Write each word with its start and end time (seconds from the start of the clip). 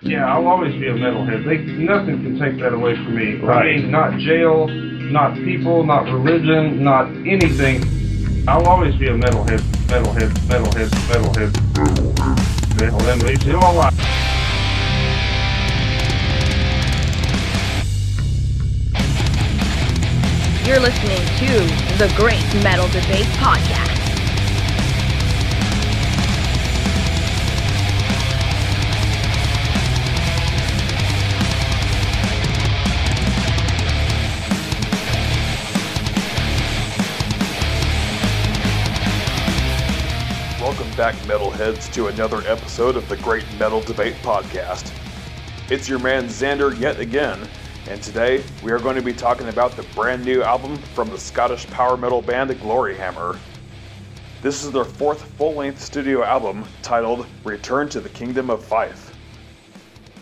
Yeah, 0.00 0.32
I'll 0.32 0.46
always 0.46 0.72
be 0.74 0.86
a 0.86 0.94
metalhead. 0.94 1.44
They 1.44 1.58
nothing 1.72 2.22
can 2.22 2.38
take 2.38 2.60
that 2.60 2.72
away 2.72 2.94
from 2.94 3.16
me. 3.16 3.44
I 3.44 3.64
mean, 3.64 3.90
not 3.90 4.16
jail, 4.20 4.68
not 4.68 5.34
people, 5.34 5.82
not 5.82 6.04
religion, 6.04 6.84
not 6.84 7.08
anything. 7.26 7.82
I'll 8.46 8.64
always 8.68 8.94
be 8.94 9.08
a 9.08 9.18
metalhead, 9.18 9.58
metalhead, 9.88 10.30
metalhead, 10.46 10.88
metalhead, 11.08 11.50
metalhead. 11.74 12.38
Metalhead. 12.78 13.44
You 13.44 13.52
know 13.54 13.58
what? 13.74 13.92
You're 20.64 20.78
listening 20.78 21.24
to 21.38 21.98
the 21.98 22.14
Great 22.16 22.44
Metal 22.62 22.86
Debate 22.86 23.26
Podcast. 23.40 23.97
Back, 40.98 41.14
metalheads, 41.28 41.92
to 41.92 42.08
another 42.08 42.42
episode 42.48 42.96
of 42.96 43.08
the 43.08 43.16
Great 43.18 43.44
Metal 43.56 43.80
Debate 43.80 44.16
Podcast. 44.16 44.92
It's 45.70 45.88
your 45.88 46.00
man 46.00 46.24
Xander 46.24 46.76
yet 46.76 46.98
again, 46.98 47.38
and 47.86 48.02
today 48.02 48.42
we 48.64 48.72
are 48.72 48.80
going 48.80 48.96
to 48.96 49.02
be 49.02 49.12
talking 49.12 49.46
about 49.46 49.76
the 49.76 49.84
brand 49.94 50.24
new 50.24 50.42
album 50.42 50.76
from 50.76 51.08
the 51.08 51.16
Scottish 51.16 51.68
power 51.68 51.96
metal 51.96 52.20
band 52.20 52.50
Gloryhammer. 52.50 53.38
This 54.42 54.64
is 54.64 54.72
their 54.72 54.84
fourth 54.84 55.22
full 55.22 55.54
length 55.54 55.80
studio 55.80 56.24
album 56.24 56.64
titled 56.82 57.26
Return 57.44 57.88
to 57.90 58.00
the 58.00 58.08
Kingdom 58.08 58.50
of 58.50 58.64
Fife. 58.64 59.16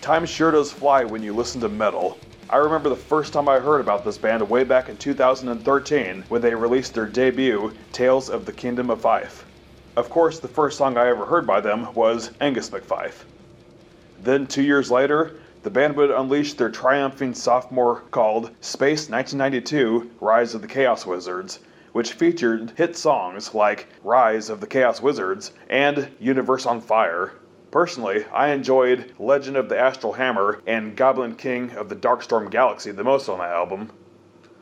Time 0.02 0.26
sure 0.26 0.50
does 0.50 0.72
fly 0.72 1.04
when 1.04 1.22
you 1.22 1.32
listen 1.32 1.58
to 1.62 1.70
metal. 1.70 2.18
I 2.50 2.58
remember 2.58 2.90
the 2.90 2.96
first 2.96 3.32
time 3.32 3.48
I 3.48 3.60
heard 3.60 3.80
about 3.80 4.04
this 4.04 4.18
band 4.18 4.46
way 4.46 4.62
back 4.62 4.90
in 4.90 4.98
2013 4.98 6.24
when 6.28 6.42
they 6.42 6.54
released 6.54 6.92
their 6.92 7.06
debut, 7.06 7.72
Tales 7.92 8.28
of 8.28 8.44
the 8.44 8.52
Kingdom 8.52 8.90
of 8.90 9.00
Fife. 9.00 9.46
Of 9.96 10.10
course, 10.10 10.40
the 10.40 10.48
first 10.48 10.76
song 10.76 10.98
I 10.98 11.08
ever 11.08 11.24
heard 11.24 11.46
by 11.46 11.62
them 11.62 11.94
was 11.94 12.30
Angus 12.38 12.68
McFife. 12.68 13.24
Then, 14.22 14.46
two 14.46 14.62
years 14.62 14.90
later, 14.90 15.36
the 15.62 15.70
band 15.70 15.96
would 15.96 16.10
unleash 16.10 16.52
their 16.52 16.68
triumphing 16.68 17.32
sophomore 17.32 18.02
called 18.10 18.50
Space 18.60 19.08
1992 19.08 20.10
Rise 20.20 20.54
of 20.54 20.60
the 20.60 20.68
Chaos 20.68 21.06
Wizards, 21.06 21.60
which 21.92 22.12
featured 22.12 22.72
hit 22.76 22.94
songs 22.94 23.54
like 23.54 23.86
Rise 24.04 24.50
of 24.50 24.60
the 24.60 24.66
Chaos 24.66 25.00
Wizards 25.00 25.52
and 25.70 26.08
Universe 26.20 26.66
on 26.66 26.82
Fire. 26.82 27.32
Personally, 27.70 28.26
I 28.34 28.48
enjoyed 28.48 29.14
Legend 29.18 29.56
of 29.56 29.70
the 29.70 29.78
Astral 29.78 30.12
Hammer 30.12 30.60
and 30.66 30.94
Goblin 30.94 31.36
King 31.36 31.70
of 31.70 31.88
the 31.88 31.96
Darkstorm 31.96 32.50
Galaxy 32.50 32.90
the 32.90 33.02
most 33.02 33.30
on 33.30 33.38
that 33.38 33.48
album. 33.48 33.90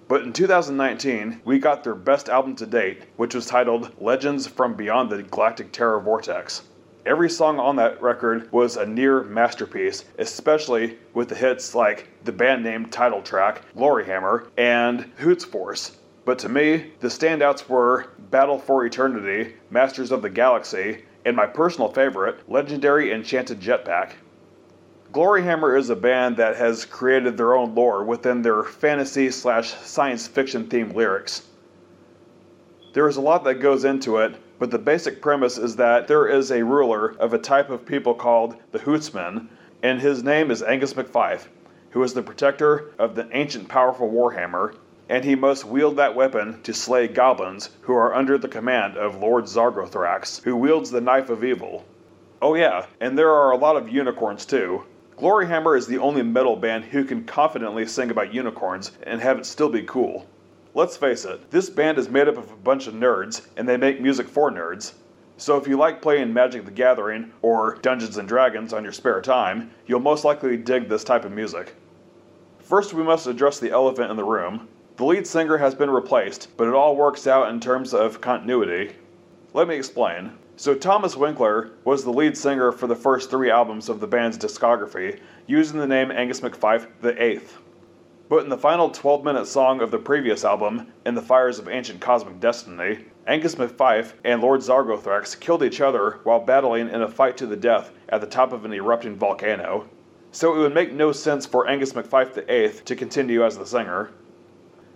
But 0.07 0.23
in 0.23 0.35
2019, 0.35 1.41
we 1.47 1.59
got 1.59 1.83
their 1.83 1.95
best 1.95 2.29
album 2.29 2.57
to 2.57 2.67
date, 2.67 3.05
which 3.17 3.35
was 3.35 3.47
titled 3.47 3.91
Legends 3.99 4.47
from 4.47 4.75
Beyond 4.75 5.09
the 5.09 5.23
Galactic 5.23 5.73
Terror 5.73 5.99
Vortex. 5.99 6.63
Every 7.07 7.31
song 7.31 7.59
on 7.59 7.77
that 7.77 8.03
record 8.03 8.53
was 8.53 8.77
a 8.77 8.85
near 8.85 9.23
masterpiece, 9.23 10.05
especially 10.19 10.99
with 11.15 11.29
the 11.29 11.35
hits 11.35 11.75
like 11.75 12.09
the 12.25 12.33
band 12.33 12.63
name 12.63 12.87
title 12.87 13.23
track, 13.23 13.63
Gloryhammer, 13.75 14.49
and 14.59 15.11
Hoots 15.17 15.45
Force. 15.45 15.97
But 16.27 16.39
to 16.41 16.51
me, 16.51 16.93
the 17.01 17.09
standouts 17.09 17.67
were 17.69 18.09
Battle 18.31 18.59
for 18.59 18.85
Eternity, 18.85 19.55
Masters 19.71 20.13
of 20.13 20.21
the 20.21 20.31
Galaxy, 20.31 21.05
and 21.25 21.35
my 21.35 21.47
personal 21.47 21.91
favorite, 21.91 22.41
Legendary 22.51 23.11
Enchanted 23.11 23.59
Jetpack. 23.59 24.13
Gloryhammer 25.15 25.79
is 25.79 25.91
a 25.91 25.95
band 25.95 26.39
that 26.39 26.57
has 26.57 26.85
created 26.85 27.37
their 27.37 27.55
own 27.55 27.73
lore 27.73 28.03
within 28.03 28.43
their 28.43 28.65
fantasy 28.65 29.31
slash 29.31 29.73
science 29.75 30.27
fiction 30.27 30.67
themed 30.67 30.93
lyrics. 30.93 31.47
There 32.95 33.07
is 33.07 33.17
a 33.17 33.21
lot 33.21 33.45
that 33.45 33.61
goes 33.61 33.85
into 33.85 34.19
it, 34.19 34.35
but 34.59 34.73
the 34.73 34.79
basic 34.79 35.23
premise 35.23 35.57
is 35.57 35.77
that 35.77 36.09
there 36.09 36.27
is 36.27 36.51
a 36.51 36.65
ruler 36.65 37.15
of 37.21 37.33
a 37.33 37.39
type 37.39 37.71
of 37.71 37.87
people 37.87 38.13
called 38.13 38.57
the 38.73 38.81
Hootsmen, 38.81 39.49
and 39.85 40.01
his 40.01 40.25
name 40.25 40.51
is 40.51 40.65
Angus 40.65 40.95
McFife, 40.95 41.47
who 41.91 42.03
is 42.03 42.13
the 42.13 42.21
protector 42.21 42.91
of 42.99 43.15
the 43.15 43.29
ancient 43.31 43.69
powerful 43.69 44.11
Warhammer, 44.11 44.75
and 45.09 45.25
he 45.25 45.37
must 45.37 45.65
wield 45.65 45.95
that 45.97 46.17
weapon 46.17 46.61
to 46.65 46.75
slay 46.75 47.07
goblins 47.07 47.71
who 47.83 47.95
are 47.95 48.17
under 48.17 48.37
the 48.37 48.49
command 48.49 48.97
of 48.97 49.23
Lord 49.23 49.45
Zargothrax, 49.45 50.43
who 50.43 50.57
wields 50.57 50.91
the 50.91 51.01
knife 51.01 51.31
of 51.31 51.45
evil. 51.45 51.85
Oh, 52.43 52.57
yeah, 52.57 52.87
and 53.01 53.17
there 53.17 53.31
are 53.31 53.53
a 53.53 53.57
lot 53.57 53.77
of 53.77 53.89
unicorns 53.89 54.45
too. 54.45 54.83
Gloryhammer 55.17 55.79
is 55.79 55.87
the 55.87 55.99
only 55.99 56.23
metal 56.23 56.57
band 56.57 56.87
who 56.87 57.05
can 57.05 57.25
confidently 57.25 57.87
sing 57.87 58.11
about 58.11 58.35
unicorns 58.35 58.91
and 59.05 59.21
have 59.21 59.39
it 59.39 59.47
still 59.47 59.69
be 59.69 59.83
cool. 59.83 60.27
Let's 60.75 60.97
face 60.97 61.25
it, 61.25 61.51
this 61.53 61.71
band 61.71 61.99
is 61.99 62.09
made 62.09 62.27
up 62.27 62.37
of 62.37 62.51
a 62.51 62.57
bunch 62.57 62.89
of 62.89 62.95
nerds, 62.95 63.47
and 63.57 63.69
they 63.69 63.77
make 63.77 64.01
music 64.01 64.27
for 64.27 64.51
nerds. 64.51 64.95
So 65.37 65.57
if 65.57 65.69
you 65.69 65.77
like 65.77 66.03
playing 66.03 66.33
Magic 66.33 66.65
the 66.65 66.73
Gathering 66.73 67.33
or 67.43 67.77
Dungeons 67.77 68.17
and 68.17 68.27
Dragons 68.27 68.73
on 68.73 68.83
your 68.83 68.93
spare 68.93 69.21
time, 69.21 69.71
you'll 69.87 70.01
most 70.01 70.25
likely 70.25 70.57
dig 70.57 70.89
this 70.89 71.05
type 71.05 71.25
of 71.25 71.31
music. 71.31 71.75
First, 72.59 72.93
we 72.93 73.05
must 73.05 73.29
address 73.29 73.61
the 73.61 73.71
elephant 73.71 74.11
in 74.11 74.17
the 74.17 74.25
room. 74.25 74.67
The 74.97 75.05
lead 75.05 75.29
singer 75.29 75.59
has 75.59 75.77
been 75.77 75.91
replaced, 75.91 76.49
but 76.57 76.67
it 76.67 76.75
all 76.75 76.97
works 76.97 77.29
out 77.29 77.51
in 77.51 77.61
terms 77.61 77.95
of 77.95 78.21
continuity. 78.21 78.97
Let 79.53 79.69
me 79.69 79.77
explain. 79.77 80.33
So, 80.57 80.73
Thomas 80.73 81.17
Winkler 81.17 81.73
was 81.85 82.05
the 82.05 82.13
lead 82.13 82.37
singer 82.37 82.71
for 82.71 82.87
the 82.87 82.95
first 82.95 83.29
three 83.29 83.51
albums 83.51 83.89
of 83.89 83.99
the 83.99 84.07
band's 84.07 84.39
discography, 84.39 85.19
using 85.49 85.81
the 85.81 85.87
name 85.87 86.13
Angus 86.13 86.43
McFife 86.43 86.87
the 87.01 87.21
Eighth. 87.21 87.59
But 88.29 88.45
in 88.45 88.51
the 88.51 88.57
final 88.57 88.89
12 88.89 89.25
minute 89.25 89.47
song 89.47 89.81
of 89.81 89.91
the 89.91 89.99
previous 89.99 90.45
album, 90.45 90.93
In 91.05 91.17
the 91.17 91.23
Fires 91.23 91.59
of 91.59 91.69
Ancient 91.69 92.01
Cosmic 92.01 92.39
Destiny, 92.39 93.05
Angus 93.27 93.57
McFife 93.57 94.13
and 94.25 94.41
Lord 94.41 94.61
Zargothrax 94.61 95.39
killed 95.41 95.65
each 95.65 95.81
other 95.81 96.21
while 96.23 96.39
battling 96.39 96.89
in 96.89 97.03
a 97.03 97.09
fight 97.09 97.37
to 97.39 97.47
the 97.47 97.57
death 97.57 97.91
at 98.09 98.21
the 98.21 98.27
top 98.29 98.53
of 98.53 98.65
an 98.65 98.73
erupting 98.73 99.17
volcano. 99.17 99.89
So 100.31 100.55
it 100.55 100.59
would 100.59 100.75
make 100.75 100.93
no 100.93 101.11
sense 101.11 101.47
for 101.47 101.67
Angus 101.67 101.95
McFife 101.95 102.49
Eighth 102.49 102.85
to 102.85 102.95
continue 102.95 103.45
as 103.45 103.59
the 103.59 103.67
singer. 103.67 104.13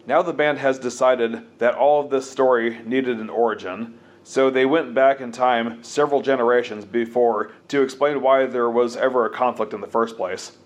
Now 0.07 0.23
the 0.23 0.33
band 0.33 0.59
has 0.59 0.79
decided 0.79 1.59
that 1.59 1.75
all 1.75 2.01
of 2.01 2.11
this 2.11 2.31
story 2.31 2.81
needed 2.85 3.19
an 3.19 3.29
origin, 3.29 3.99
so 4.23 4.51
they 4.51 4.67
went 4.67 4.95
back 4.95 5.21
in 5.21 5.33
time 5.33 5.83
several 5.83 6.23
generations 6.23 6.85
before 6.85 7.53
to 7.69 7.83
explain 7.83 8.21
why 8.21 8.47
there 8.47 8.71
was 8.71 8.97
ever 8.97 9.25
a 9.25 9.31
conflict 9.31 9.73
in 9.73 9.81
the 9.81 9.87
first 9.87 10.17
place. 10.17 10.59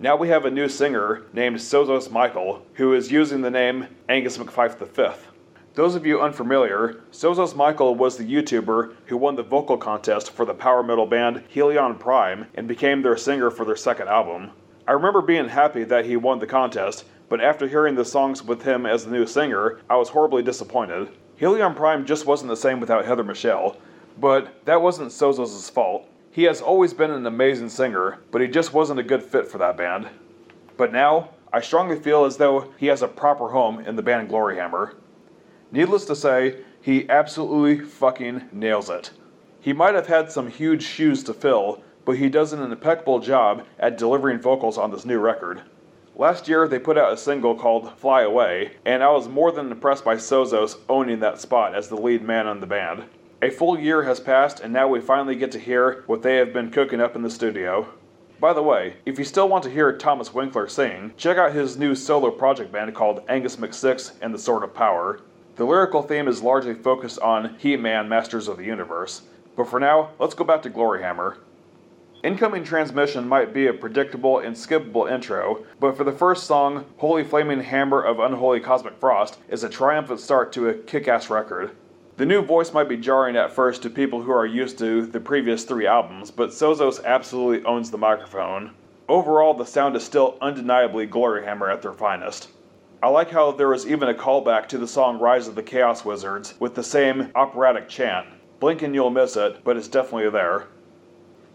Now 0.00 0.16
we 0.16 0.28
have 0.28 0.44
a 0.44 0.50
new 0.50 0.68
singer 0.68 1.22
named 1.32 1.56
Sozos 1.56 2.10
Michael, 2.10 2.66
who 2.74 2.94
is 2.94 3.12
using 3.12 3.42
the 3.42 3.50
name 3.50 3.86
Angus 4.08 4.38
McFife 4.38 4.76
V. 4.78 5.20
Those 5.74 5.94
of 5.94 6.06
you 6.06 6.20
unfamiliar, 6.20 7.02
Sozos 7.10 7.56
Michael 7.56 7.94
was 7.94 8.16
the 8.16 8.24
YouTuber 8.24 8.94
who 9.06 9.16
won 9.16 9.34
the 9.34 9.42
vocal 9.42 9.76
contest 9.76 10.30
for 10.30 10.44
the 10.44 10.54
power 10.54 10.82
metal 10.82 11.06
band 11.06 11.44
Helion 11.52 11.98
Prime 11.98 12.46
and 12.54 12.68
became 12.68 13.02
their 13.02 13.16
singer 13.16 13.50
for 13.50 13.64
their 13.64 13.76
second 13.76 14.08
album. 14.08 14.50
I 14.86 14.92
remember 14.92 15.20
being 15.20 15.48
happy 15.48 15.82
that 15.84 16.04
he 16.04 16.16
won 16.16 16.38
the 16.38 16.46
contest, 16.46 17.04
but 17.28 17.40
after 17.40 17.66
hearing 17.66 17.94
the 17.94 18.04
songs 18.04 18.42
with 18.44 18.62
him 18.62 18.86
as 18.86 19.04
the 19.04 19.10
new 19.10 19.26
singer, 19.26 19.80
I 19.88 19.96
was 19.96 20.10
horribly 20.10 20.42
disappointed. 20.42 21.08
Helion 21.40 21.74
Prime 21.74 22.06
just 22.06 22.26
wasn't 22.26 22.48
the 22.48 22.56
same 22.56 22.78
without 22.78 23.04
Heather 23.04 23.24
Michelle, 23.24 23.76
but 24.20 24.64
that 24.66 24.80
wasn't 24.80 25.10
Sozos' 25.10 25.70
fault. 25.70 26.08
He 26.30 26.44
has 26.44 26.60
always 26.60 26.94
been 26.94 27.10
an 27.10 27.26
amazing 27.26 27.68
singer, 27.68 28.18
but 28.30 28.40
he 28.40 28.46
just 28.46 28.72
wasn't 28.72 29.00
a 29.00 29.04
good 29.04 29.22
fit 29.22 29.48
for 29.48 29.58
that 29.58 29.76
band. 29.76 30.08
But 30.76 30.92
now, 30.92 31.30
I 31.52 31.60
strongly 31.60 31.98
feel 31.98 32.24
as 32.24 32.36
though 32.36 32.72
he 32.76 32.86
has 32.86 33.02
a 33.02 33.08
proper 33.08 33.48
home 33.48 33.80
in 33.80 33.96
the 33.96 34.02
band 34.02 34.28
Gloryhammer. 34.28 34.94
Needless 35.72 36.04
to 36.06 36.16
say, 36.16 36.60
he 36.80 37.08
absolutely 37.08 37.84
fucking 37.84 38.48
nails 38.52 38.88
it. 38.88 39.10
He 39.60 39.72
might 39.72 39.94
have 39.94 40.06
had 40.06 40.30
some 40.30 40.48
huge 40.48 40.82
shoes 40.84 41.24
to 41.24 41.34
fill, 41.34 41.82
but 42.04 42.16
he 42.16 42.28
does 42.28 42.52
an 42.52 42.60
impeccable 42.60 43.18
job 43.18 43.64
at 43.78 43.98
delivering 43.98 44.40
vocals 44.40 44.78
on 44.78 44.92
this 44.92 45.04
new 45.04 45.18
record. 45.18 45.62
Last 46.16 46.46
year, 46.46 46.68
they 46.68 46.78
put 46.78 46.96
out 46.96 47.12
a 47.12 47.16
single 47.16 47.56
called 47.56 47.98
Fly 47.98 48.22
Away, 48.22 48.76
and 48.84 49.02
I 49.02 49.10
was 49.10 49.28
more 49.28 49.50
than 49.50 49.72
impressed 49.72 50.04
by 50.04 50.14
Sozos 50.14 50.76
owning 50.88 51.18
that 51.20 51.40
spot 51.40 51.74
as 51.74 51.88
the 51.88 51.96
lead 51.96 52.22
man 52.22 52.46
on 52.46 52.60
the 52.60 52.68
band. 52.68 53.06
A 53.42 53.50
full 53.50 53.76
year 53.76 54.04
has 54.04 54.20
passed, 54.20 54.60
and 54.60 54.72
now 54.72 54.86
we 54.86 55.00
finally 55.00 55.34
get 55.34 55.50
to 55.52 55.58
hear 55.58 56.04
what 56.06 56.22
they 56.22 56.36
have 56.36 56.52
been 56.52 56.70
cooking 56.70 57.00
up 57.00 57.16
in 57.16 57.22
the 57.22 57.30
studio. 57.30 57.88
By 58.38 58.52
the 58.52 58.62
way, 58.62 58.94
if 59.04 59.18
you 59.18 59.24
still 59.24 59.48
want 59.48 59.64
to 59.64 59.70
hear 59.70 59.92
Thomas 59.92 60.32
Winkler 60.32 60.68
sing, 60.68 61.12
check 61.16 61.36
out 61.36 61.52
his 61.52 61.76
new 61.76 61.96
solo 61.96 62.30
project 62.30 62.70
band 62.70 62.94
called 62.94 63.24
Angus 63.28 63.56
McSix 63.56 64.12
and 64.22 64.32
the 64.32 64.38
Sword 64.38 64.62
of 64.62 64.72
Power. 64.72 65.20
The 65.56 65.64
lyrical 65.64 66.02
theme 66.02 66.28
is 66.28 66.42
largely 66.42 66.74
focused 66.74 67.18
on 67.18 67.56
He 67.58 67.76
Man 67.76 68.08
Masters 68.08 68.46
of 68.46 68.56
the 68.56 68.64
Universe. 68.64 69.22
But 69.56 69.68
for 69.68 69.80
now, 69.80 70.10
let's 70.20 70.34
go 70.34 70.44
back 70.44 70.62
to 70.62 70.70
Gloryhammer. 70.70 71.38
Incoming 72.24 72.64
transmission 72.64 73.28
might 73.28 73.52
be 73.52 73.66
a 73.66 73.74
predictable 73.74 74.38
and 74.38 74.56
skippable 74.56 75.12
intro, 75.12 75.62
but 75.78 75.94
for 75.94 76.04
the 76.04 76.12
first 76.12 76.44
song, 76.44 76.86
Holy 76.96 77.22
Flaming 77.22 77.60
Hammer 77.60 78.00
of 78.00 78.18
Unholy 78.18 78.60
Cosmic 78.60 78.98
Frost 78.98 79.36
is 79.50 79.62
a 79.62 79.68
triumphant 79.68 80.20
start 80.20 80.50
to 80.54 80.70
a 80.70 80.72
kick 80.72 81.06
ass 81.06 81.28
record. 81.28 81.72
The 82.16 82.24
new 82.24 82.40
voice 82.40 82.72
might 82.72 82.88
be 82.88 82.96
jarring 82.96 83.36
at 83.36 83.52
first 83.52 83.82
to 83.82 83.90
people 83.90 84.22
who 84.22 84.32
are 84.32 84.46
used 84.46 84.78
to 84.78 85.04
the 85.04 85.20
previous 85.20 85.64
three 85.64 85.86
albums, 85.86 86.30
but 86.30 86.48
Sozos 86.48 87.04
absolutely 87.04 87.62
owns 87.66 87.90
the 87.90 87.98
microphone. 87.98 88.70
Overall, 89.06 89.52
the 89.52 89.66
sound 89.66 89.94
is 89.94 90.02
still 90.02 90.38
undeniably 90.40 91.06
Gloryhammer 91.06 91.70
at 91.70 91.82
their 91.82 91.92
finest. 91.92 92.48
I 93.02 93.08
like 93.08 93.32
how 93.32 93.52
there 93.52 93.68
was 93.68 93.86
even 93.86 94.08
a 94.08 94.14
callback 94.14 94.66
to 94.68 94.78
the 94.78 94.88
song 94.88 95.18
Rise 95.18 95.46
of 95.46 95.56
the 95.56 95.62
Chaos 95.62 96.06
Wizards 96.06 96.54
with 96.58 96.74
the 96.74 96.82
same 96.82 97.30
operatic 97.34 97.86
chant. 97.86 98.28
Blink 98.60 98.80
and 98.80 98.94
you'll 98.94 99.10
miss 99.10 99.36
it, 99.36 99.62
but 99.62 99.76
it's 99.76 99.88
definitely 99.88 100.30
there. 100.30 100.68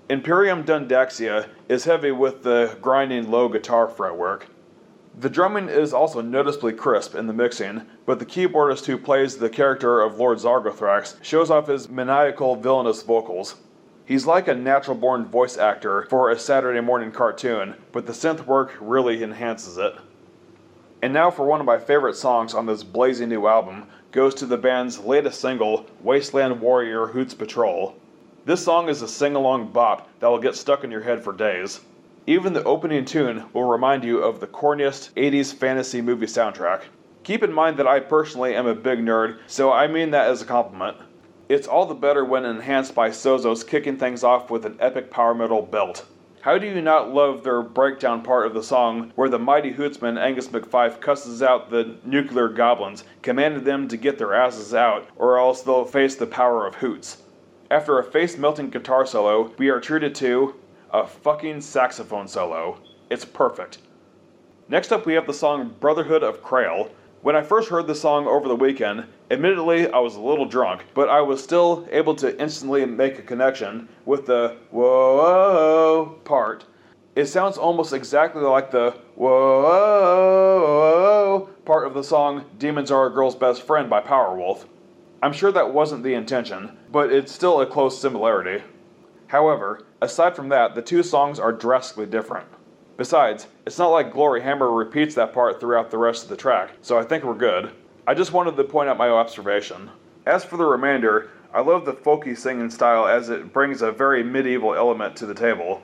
Imperium 0.09 0.63
Dundaxia 0.63 1.47
is 1.67 1.83
heavy 1.83 2.09
with 2.09 2.41
the 2.41 2.75
grinding 2.81 3.29
low 3.29 3.47
guitar 3.47 3.87
fretwork. 3.87 4.47
The 5.19 5.29
drumming 5.29 5.69
is 5.69 5.93
also 5.93 6.19
noticeably 6.19 6.73
crisp 6.73 7.13
in 7.13 7.27
the 7.27 7.33
mixing, 7.33 7.83
but 8.07 8.17
the 8.17 8.25
keyboardist 8.25 8.87
who 8.87 8.97
plays 8.97 9.37
the 9.37 9.51
character 9.51 10.01
of 10.01 10.17
Lord 10.17 10.39
Zargothrax 10.39 11.23
shows 11.23 11.51
off 11.51 11.67
his 11.67 11.89
maniacal, 11.89 12.55
villainous 12.55 13.03
vocals. 13.03 13.57
He's 14.03 14.25
like 14.25 14.47
a 14.47 14.55
natural 14.55 14.97
born 14.97 15.27
voice 15.27 15.59
actor 15.59 16.07
for 16.09 16.31
a 16.31 16.39
Saturday 16.39 16.81
morning 16.81 17.11
cartoon, 17.11 17.75
but 17.91 18.07
the 18.07 18.13
synth 18.13 18.47
work 18.47 18.73
really 18.81 19.21
enhances 19.21 19.77
it. 19.77 19.93
And 21.03 21.13
now 21.13 21.29
for 21.29 21.45
one 21.45 21.59
of 21.59 21.67
my 21.67 21.77
favorite 21.77 22.15
songs 22.15 22.55
on 22.55 22.65
this 22.65 22.81
blazing 22.81 23.29
new 23.29 23.45
album 23.45 23.85
goes 24.11 24.33
to 24.35 24.47
the 24.47 24.57
band's 24.57 24.97
latest 24.97 25.39
single, 25.39 25.85
Wasteland 26.01 26.61
Warrior 26.61 27.05
Hoots 27.05 27.35
Patrol. 27.35 27.95
This 28.45 28.63
song 28.63 28.87
is 28.87 29.01
a 29.01 29.07
sing 29.07 29.35
along 29.35 29.73
bop 29.73 30.07
that 30.19 30.27
will 30.27 30.39
get 30.39 30.55
stuck 30.55 30.85
in 30.85 30.91
your 30.91 31.01
head 31.01 31.21
for 31.21 31.33
days. 31.33 31.81
Even 32.25 32.53
the 32.53 32.63
opening 32.63 33.03
tune 33.03 33.43
will 33.53 33.65
remind 33.65 34.05
you 34.05 34.19
of 34.19 34.39
the 34.39 34.47
corniest 34.47 35.11
80s 35.15 35.53
fantasy 35.53 35.99
movie 35.99 36.25
soundtrack. 36.25 36.83
Keep 37.23 37.43
in 37.43 37.51
mind 37.51 37.75
that 37.77 37.87
I 37.87 37.99
personally 37.99 38.55
am 38.55 38.65
a 38.65 38.73
big 38.73 38.99
nerd, 38.99 39.39
so 39.47 39.73
I 39.73 39.87
mean 39.87 40.11
that 40.11 40.29
as 40.29 40.41
a 40.41 40.45
compliment. 40.45 40.95
It's 41.49 41.67
all 41.67 41.85
the 41.85 41.93
better 41.93 42.23
when 42.23 42.45
enhanced 42.45 42.95
by 42.95 43.09
Sozos 43.09 43.67
kicking 43.67 43.97
things 43.97 44.23
off 44.23 44.49
with 44.49 44.65
an 44.65 44.77
epic 44.79 45.11
power 45.11 45.35
metal 45.35 45.61
belt. 45.61 46.05
How 46.39 46.57
do 46.57 46.65
you 46.65 46.81
not 46.81 47.13
love 47.13 47.43
their 47.43 47.61
breakdown 47.61 48.21
part 48.21 48.47
of 48.47 48.53
the 48.53 48.63
song 48.63 49.11
where 49.15 49.29
the 49.29 49.37
mighty 49.37 49.71
hootsman 49.73 50.17
Angus 50.17 50.47
McFife 50.47 51.01
cusses 51.01 51.43
out 51.43 51.69
the 51.69 51.97
nuclear 52.05 52.47
goblins, 52.47 53.03
commanding 53.21 53.65
them 53.65 53.89
to 53.89 53.97
get 53.97 54.17
their 54.17 54.33
asses 54.33 54.73
out 54.73 55.09
or 55.17 55.37
else 55.37 55.61
they'll 55.61 55.83
face 55.83 56.15
the 56.15 56.25
power 56.25 56.65
of 56.65 56.75
hoots? 56.75 57.21
After 57.71 57.99
a 57.99 58.03
face 58.03 58.37
melting 58.37 58.69
guitar 58.69 59.05
solo, 59.05 59.51
we 59.57 59.69
are 59.69 59.79
treated 59.79 60.15
to 60.15 60.55
a 60.91 61.05
fucking 61.05 61.61
saxophone 61.61 62.27
solo. 62.27 62.79
It's 63.09 63.25
perfect. 63.25 63.77
Next 64.67 64.91
up, 64.91 65.05
we 65.05 65.13
have 65.13 65.27
the 65.27 65.33
song 65.33 65.75
Brotherhood 65.79 66.23
of 66.23 66.41
Crail, 66.41 66.89
when 67.21 67.35
I 67.35 67.41
first 67.41 67.67
heard 67.67 67.85
the 67.85 67.95
song 67.95 68.27
over 68.27 68.47
the 68.47 68.55
weekend, 68.55 69.03
admittedly 69.29 69.91
I 69.91 69.99
was 69.99 70.15
a 70.15 70.21
little 70.21 70.45
drunk, 70.45 70.85
but 70.93 71.09
I 71.09 71.19
was 71.19 71.43
still 71.43 71.85
able 71.91 72.15
to 72.15 72.41
instantly 72.41 72.85
make 72.85 73.19
a 73.19 73.21
connection 73.21 73.89
with 74.05 74.25
the 74.25 74.55
whoa 74.71 76.17
part. 76.23 76.63
It 77.17 77.25
sounds 77.25 77.57
almost 77.57 77.91
exactly 77.91 78.41
like 78.41 78.71
the 78.71 78.91
whoa 79.15 80.39
part 81.65 81.87
of 81.87 81.93
the 81.93 82.05
song 82.05 82.45
Demons 82.57 82.89
Are 82.89 83.07
a 83.07 83.09
Girl's 83.09 83.35
Best 83.35 83.63
Friend 83.63 83.89
by 83.89 83.99
Powerwolf. 83.99 84.63
I'm 85.21 85.33
sure 85.33 85.51
that 85.51 85.73
wasn't 85.73 86.03
the 86.03 86.13
intention, 86.13 86.77
but 86.91 87.11
it's 87.11 87.33
still 87.33 87.59
a 87.59 87.65
close 87.65 87.99
similarity. 87.99 88.63
However, 89.27 89.85
aside 90.01 90.33
from 90.33 90.47
that, 90.49 90.75
the 90.75 90.81
two 90.81 91.03
songs 91.03 91.39
are 91.39 91.51
drastically 91.51 92.05
different. 92.05 92.47
Besides, 92.95 93.47
it's 93.65 93.77
not 93.77 93.89
like 93.89 94.13
Gloryhammer 94.13 94.77
repeats 94.77 95.15
that 95.15 95.33
part 95.33 95.59
throughout 95.59 95.91
the 95.91 95.97
rest 95.97 96.23
of 96.23 96.29
the 96.29 96.37
track, 96.37 96.71
so 96.81 96.97
I 96.97 97.03
think 97.03 97.25
we're 97.25 97.33
good. 97.33 97.71
I 98.07 98.13
just 98.13 98.31
wanted 98.31 98.55
to 98.55 98.63
point 98.63 98.87
out 98.87 98.97
my 98.97 99.09
observation. 99.09 99.89
As 100.25 100.45
for 100.45 100.55
the 100.55 100.65
remainder, 100.65 101.29
I 101.53 101.61
love 101.61 101.85
the 101.85 101.93
folky 101.93 102.37
singing 102.37 102.69
style 102.69 103.05
as 103.05 103.29
it 103.29 103.51
brings 103.51 103.81
a 103.81 103.91
very 103.91 104.23
medieval 104.23 104.73
element 104.73 105.17
to 105.17 105.25
the 105.25 105.33
table. 105.33 105.81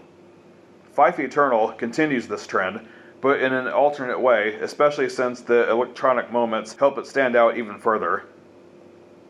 Fife 0.94 1.20
Eternal 1.20 1.74
continues 1.74 2.28
this 2.28 2.48
trend, 2.48 2.88
but 3.20 3.42
in 3.42 3.52
an 3.52 3.68
alternate 3.68 4.20
way, 4.20 4.56
especially 4.62 5.10
since 5.10 5.42
the 5.42 5.70
electronic 5.70 6.32
moments 6.32 6.76
help 6.76 6.98
it 6.98 7.06
stand 7.06 7.36
out 7.36 7.58
even 7.58 7.80
further. 7.80 8.24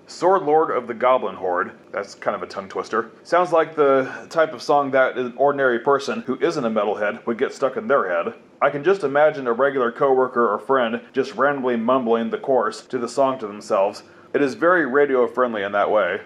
Sword 0.08 0.44
Lord 0.44 0.70
of 0.70 0.86
the 0.86 0.94
Goblin 0.94 1.36
Horde, 1.36 1.72
that's 1.92 2.14
kind 2.14 2.36
of 2.36 2.44
a 2.44 2.48
tongue 2.48 2.70
twister, 2.70 3.10
sounds 3.24 3.52
like 3.52 3.76
the 3.76 4.28
type 4.30 4.54
of 4.54 4.62
song 4.62 4.92
that 4.92 5.18
an 5.18 5.34
ordinary 5.36 5.80
person 5.80 6.22
who 6.22 6.38
isn't 6.40 6.64
a 6.64 6.70
metalhead 6.70 7.26
would 7.26 7.40
get 7.40 7.54
stuck 7.54 7.76
in 7.76 7.88
their 7.88 8.08
head. 8.08 8.36
I 8.62 8.70
can 8.70 8.84
just 8.84 9.04
imagine 9.04 9.48
a 9.48 9.54
regular 9.54 9.92
coworker 9.92 10.48
or 10.48 10.60
friend 10.60 11.02
just 11.12 11.34
randomly 11.34 11.76
mumbling 11.76 12.30
the 12.30 12.38
chorus 12.38 12.82
to 12.82 13.00
the 13.00 13.10
song 13.10 13.40
to 13.40 13.48
themselves. 13.48 14.04
It 14.32 14.44
is 14.44 14.54
very 14.54 14.86
radio 14.86 15.26
friendly 15.26 15.64
in 15.64 15.72
that 15.72 15.90
way. 15.90 16.22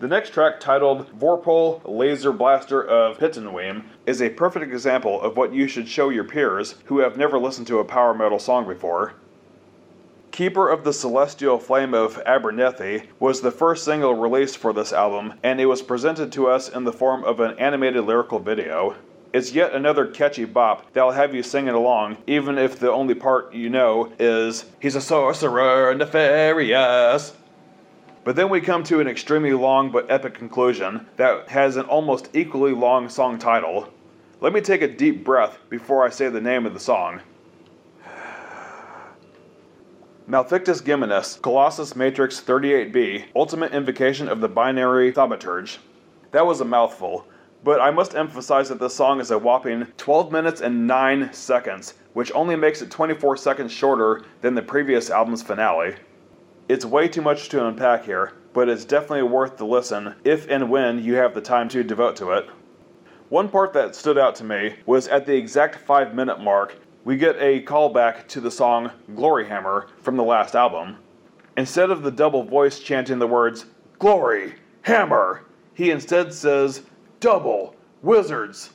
The 0.00 0.08
next 0.08 0.34
track, 0.34 0.60
titled 0.60 1.18
Vorpal 1.18 1.80
Laser 1.86 2.32
Blaster 2.32 2.82
of 2.82 3.16
Pittenweem, 3.16 3.84
is 4.04 4.20
a 4.20 4.28
perfect 4.28 4.70
example 4.70 5.18
of 5.22 5.38
what 5.38 5.54
you 5.54 5.66
should 5.66 5.88
show 5.88 6.10
your 6.10 6.24
peers 6.24 6.74
who 6.86 6.98
have 6.98 7.16
never 7.16 7.38
listened 7.38 7.68
to 7.68 7.78
a 7.78 7.84
power 7.84 8.12
metal 8.12 8.38
song 8.38 8.66
before. 8.66 9.14
Keeper 10.32 10.70
of 10.70 10.82
the 10.82 10.94
Celestial 10.94 11.58
Flame 11.58 11.92
of 11.92 12.18
Abernethy 12.24 13.02
was 13.20 13.42
the 13.42 13.50
first 13.50 13.84
single 13.84 14.14
released 14.14 14.56
for 14.56 14.72
this 14.72 14.90
album, 14.90 15.34
and 15.42 15.60
it 15.60 15.66
was 15.66 15.82
presented 15.82 16.32
to 16.32 16.48
us 16.48 16.70
in 16.70 16.84
the 16.84 16.92
form 16.92 17.22
of 17.24 17.38
an 17.40 17.58
animated 17.58 18.06
lyrical 18.06 18.38
video. 18.38 18.94
It's 19.34 19.52
yet 19.52 19.74
another 19.74 20.06
catchy 20.06 20.46
bop 20.46 20.90
that'll 20.94 21.10
have 21.10 21.34
you 21.34 21.42
singing 21.42 21.74
along, 21.74 22.16
even 22.26 22.56
if 22.56 22.78
the 22.78 22.90
only 22.90 23.12
part 23.14 23.52
you 23.52 23.68
know 23.68 24.10
is, 24.18 24.64
He's 24.80 24.96
a 24.96 25.02
sorcerer 25.02 25.94
nefarious. 25.94 27.36
But 28.24 28.34
then 28.34 28.48
we 28.48 28.62
come 28.62 28.84
to 28.84 29.00
an 29.00 29.08
extremely 29.08 29.52
long 29.52 29.90
but 29.90 30.10
epic 30.10 30.32
conclusion 30.32 31.08
that 31.18 31.50
has 31.50 31.76
an 31.76 31.84
almost 31.84 32.30
equally 32.32 32.72
long 32.72 33.10
song 33.10 33.38
title. 33.38 33.92
Let 34.40 34.54
me 34.54 34.62
take 34.62 34.80
a 34.80 34.88
deep 34.88 35.24
breath 35.24 35.58
before 35.68 36.06
I 36.06 36.08
say 36.08 36.30
the 36.30 36.40
name 36.40 36.64
of 36.64 36.72
the 36.72 36.80
song. 36.80 37.20
Maleficus 40.28 40.80
Geminus, 40.80 41.42
Colossus 41.42 41.96
Matrix 41.96 42.40
38B, 42.40 43.24
Ultimate 43.34 43.72
Invocation 43.72 44.28
of 44.28 44.40
the 44.40 44.48
Binary 44.48 45.12
Thaumaturge. 45.12 45.78
That 46.30 46.46
was 46.46 46.60
a 46.60 46.64
mouthful, 46.64 47.26
but 47.64 47.80
I 47.80 47.90
must 47.90 48.14
emphasize 48.14 48.68
that 48.68 48.78
this 48.78 48.94
song 48.94 49.18
is 49.18 49.32
a 49.32 49.38
whopping 49.38 49.88
12 49.96 50.30
minutes 50.30 50.60
and 50.60 50.86
9 50.86 51.32
seconds, 51.32 51.94
which 52.12 52.30
only 52.36 52.54
makes 52.54 52.82
it 52.82 52.90
24 52.90 53.36
seconds 53.36 53.72
shorter 53.72 54.22
than 54.42 54.54
the 54.54 54.62
previous 54.62 55.10
album's 55.10 55.42
finale. 55.42 55.96
It's 56.68 56.84
way 56.84 57.08
too 57.08 57.22
much 57.22 57.48
to 57.48 57.66
unpack 57.66 58.04
here, 58.04 58.32
but 58.52 58.68
it's 58.68 58.84
definitely 58.84 59.24
worth 59.24 59.56
the 59.56 59.66
listen 59.66 60.14
if 60.22 60.48
and 60.48 60.70
when 60.70 61.02
you 61.02 61.14
have 61.14 61.34
the 61.34 61.40
time 61.40 61.68
to 61.70 61.82
devote 61.82 62.14
to 62.16 62.30
it. 62.30 62.48
One 63.28 63.48
part 63.48 63.72
that 63.72 63.96
stood 63.96 64.18
out 64.18 64.36
to 64.36 64.44
me 64.44 64.76
was 64.86 65.08
at 65.08 65.26
the 65.26 65.34
exact 65.34 65.80
5 65.80 66.14
minute 66.14 66.38
mark 66.38 66.76
we 67.04 67.16
get 67.16 67.36
a 67.40 67.62
callback 67.62 68.28
to 68.28 68.40
the 68.40 68.50
song 68.50 68.90
Gloryhammer 69.12 69.88
from 70.00 70.16
the 70.16 70.22
last 70.22 70.54
album. 70.54 70.96
Instead 71.56 71.90
of 71.90 72.02
the 72.02 72.10
double 72.12 72.44
voice 72.44 72.78
chanting 72.78 73.18
the 73.18 73.26
words 73.26 73.66
Glory, 73.98 74.54
Hammer, 74.82 75.44
he 75.74 75.90
instead 75.90 76.32
says 76.32 76.82
Double, 77.18 77.74
Wizards. 78.02 78.70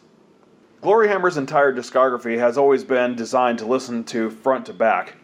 Gloryhammer's 0.81 1.37
entire 1.37 1.73
discography 1.73 2.37
has 2.37 2.57
always 2.57 2.83
been 2.83 3.15
designed 3.15 3.59
to 3.59 3.65
listen 3.65 4.03
to 4.05 4.29
front 4.29 4.65
to 4.65 4.73
back. 4.73 5.15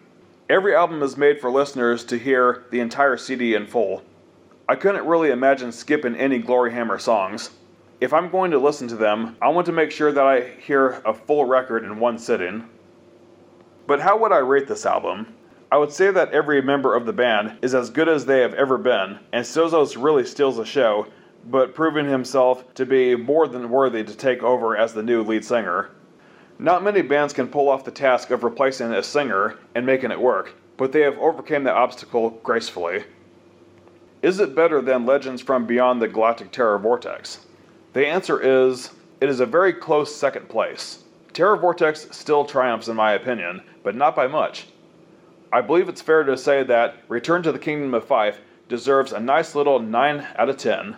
Every 0.49 0.75
album 0.75 1.03
is 1.03 1.17
made 1.17 1.39
for 1.39 1.49
listeners 1.49 2.03
to 2.05 2.17
hear 2.17 2.65
the 2.71 2.79
entire 2.79 3.17
CD 3.17 3.53
in 3.53 3.67
full. 3.67 4.01
I 4.67 4.75
couldn't 4.75 5.05
really 5.05 5.29
imagine 5.29 5.71
skipping 5.71 6.15
any 6.15 6.41
Gloryhammer 6.41 6.99
songs. 6.99 7.51
If 7.99 8.13
I'm 8.13 8.29
going 8.29 8.51
to 8.51 8.59
listen 8.59 8.87
to 8.87 8.95
them, 8.95 9.35
I 9.41 9.49
want 9.49 9.65
to 9.65 9.71
make 9.73 9.91
sure 9.91 10.11
that 10.11 10.25
I 10.25 10.41
hear 10.65 11.01
a 11.05 11.13
full 11.13 11.45
record 11.45 11.83
in 11.83 11.99
one 11.99 12.17
sitting. 12.17 12.67
But 13.85 13.99
how 13.99 14.17
would 14.17 14.31
I 14.31 14.37
rate 14.37 14.67
this 14.67 14.85
album? 14.85 15.33
I 15.71 15.77
would 15.77 15.91
say 15.91 16.11
that 16.11 16.31
every 16.31 16.61
member 16.61 16.95
of 16.95 17.05
the 17.05 17.13
band 17.13 17.57
is 17.61 17.73
as 17.73 17.89
good 17.89 18.07
as 18.07 18.25
they 18.25 18.41
have 18.41 18.53
ever 18.53 18.77
been, 18.77 19.19
and 19.31 19.43
Sozos 19.43 20.01
really 20.01 20.25
steals 20.25 20.57
the 20.57 20.65
show, 20.65 21.07
but 21.49 21.73
proving 21.73 22.07
himself 22.07 22.73
to 22.75 22.85
be 22.85 23.15
more 23.15 23.47
than 23.47 23.69
worthy 23.69 24.03
to 24.03 24.15
take 24.15 24.43
over 24.43 24.77
as 24.77 24.93
the 24.93 25.03
new 25.03 25.23
lead 25.23 25.43
singer. 25.43 25.89
Not 26.59 26.83
many 26.83 27.01
bands 27.01 27.33
can 27.33 27.47
pull 27.47 27.67
off 27.67 27.83
the 27.83 27.91
task 27.91 28.29
of 28.29 28.43
replacing 28.43 28.93
a 28.93 29.03
singer 29.03 29.57
and 29.75 29.85
making 29.85 30.11
it 30.11 30.21
work, 30.21 30.53
but 30.77 30.91
they 30.91 31.01
have 31.01 31.17
overcome 31.17 31.63
that 31.65 31.75
obstacle 31.75 32.29
gracefully. 32.43 33.03
Is 34.21 34.39
it 34.39 34.55
better 34.55 34.81
than 34.81 35.05
Legends 35.05 35.41
from 35.41 35.65
Beyond 35.65 36.01
the 36.01 36.07
Galactic 36.07 36.51
Terror 36.51 36.79
Vortex? 36.79 37.45
The 37.91 38.07
answer 38.07 38.39
is 38.39 38.91
it 39.19 39.27
is 39.27 39.41
a 39.41 39.45
very 39.45 39.73
close 39.73 40.15
second 40.15 40.47
place. 40.47 41.02
Terror 41.33 41.57
Vortex 41.57 42.07
still 42.11 42.45
triumphs 42.45 42.87
in 42.87 42.95
my 42.95 43.13
opinion, 43.13 43.63
but 43.81 43.95
not 43.95 44.15
by 44.15 44.27
much. 44.27 44.67
I 45.51 45.61
believe 45.61 45.89
it's 45.89 46.01
fair 46.01 46.23
to 46.23 46.37
say 46.37 46.63
that 46.63 46.97
Return 47.07 47.41
to 47.43 47.51
the 47.51 47.57
Kingdom 47.57 47.95
of 47.95 48.05
Fife 48.05 48.39
deserves 48.69 49.11
a 49.11 49.19
nice 49.19 49.55
little 49.55 49.79
9 49.79 50.27
out 50.37 50.49
of 50.49 50.57
10. 50.57 50.95